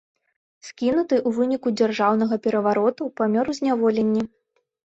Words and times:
Скінуты 0.69 1.15
ў 1.27 1.39
выніку 1.39 1.73
дзяржаўнага 1.81 2.35
перавароту, 2.47 3.11
памёр 3.21 3.45
у 3.55 3.59
зняволенні. 3.59 4.29